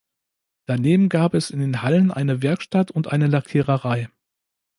[0.65, 4.09] Daneben gab es in den Hallen eine Werkstatt und eine Lackiererei.